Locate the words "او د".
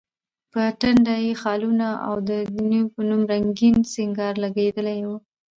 2.07-2.31